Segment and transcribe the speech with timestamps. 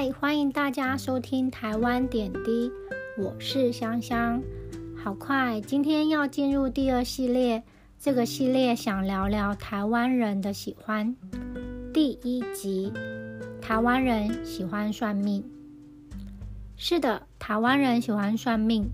[0.00, 2.70] 嗨欢迎大家收听台湾点滴，
[3.18, 4.40] 我是香香。
[4.96, 7.64] 好快，今天要进入第二系列，
[7.98, 11.16] 这个系列想聊聊台湾人的喜欢。
[11.92, 12.92] 第一集，
[13.60, 15.44] 台湾人喜欢算命。
[16.76, 18.88] 是的，台湾人喜欢算命。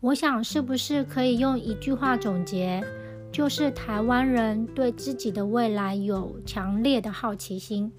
[0.00, 2.82] 我想，是不是可以用一句话总结，
[3.30, 7.92] 就是台湾人对自己的未来有强烈的好奇心。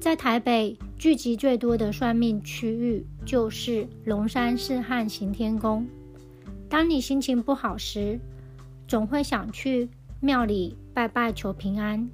[0.00, 5.86] 在台北聚集最多的算命区域就是龙山寺和行天宫。
[6.68, 8.20] 当你心情不好时，
[8.86, 9.88] 总会想去
[10.20, 12.08] 庙里拜拜求平安，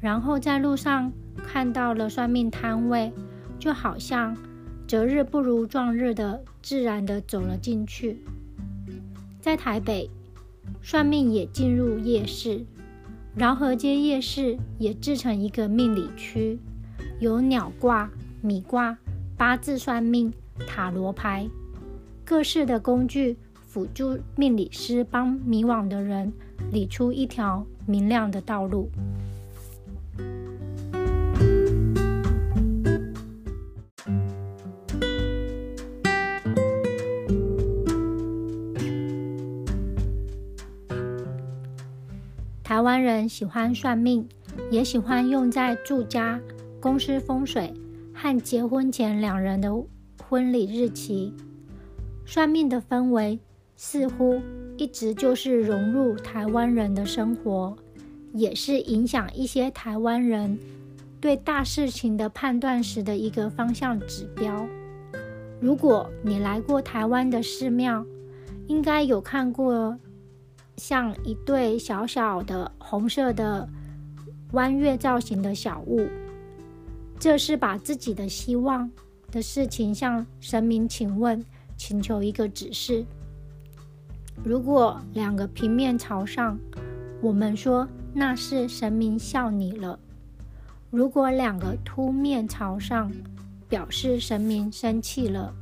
[0.00, 3.12] 然后在路上看到了算命摊位，
[3.58, 4.36] 就好像
[4.86, 8.22] 择日不如撞日的自然的走了进去。
[9.40, 10.08] 在台北，
[10.80, 12.64] 算命也进入夜市，
[13.34, 16.60] 饶河街夜市也制成一个命理区。
[17.22, 18.98] 有鸟卦、米卦、
[19.36, 20.34] 八字算命、
[20.66, 21.48] 塔罗牌，
[22.24, 26.32] 各式的工具辅助命理师帮迷惘的人
[26.72, 28.90] 理出一条明亮的道路。
[42.64, 44.28] 台湾人喜欢算命，
[44.72, 46.40] 也喜欢用在住家。
[46.82, 47.72] 公司风水
[48.12, 49.72] 和结婚前两人的
[50.28, 51.32] 婚礼日期，
[52.26, 53.38] 算命的氛围
[53.76, 54.42] 似乎
[54.76, 57.76] 一直就是融入台湾人的生活，
[58.32, 60.58] 也是影响一些台湾人
[61.20, 64.66] 对大事情的判断时的一个方向指标。
[65.60, 68.04] 如果你来过台湾的寺庙，
[68.66, 69.96] 应该有看过
[70.78, 73.68] 像一对小小的红色的
[74.50, 76.08] 弯月造型的小物。
[77.22, 78.90] 这是把自己的希望
[79.30, 81.40] 的事情向神明请问，
[81.76, 83.04] 请求一个指示。
[84.42, 86.58] 如果两个平面朝上，
[87.20, 89.96] 我们说那是神明笑你了；
[90.90, 93.12] 如果两个凸面朝上，
[93.68, 95.54] 表示神明生气了。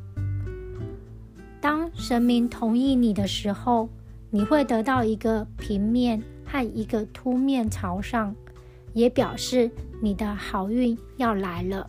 [1.60, 3.86] 当神明同意你的时候，
[4.30, 8.34] 你会得到一个平面和一个凸面朝上。
[8.94, 9.70] 也表示
[10.02, 11.88] 你的好运要来了。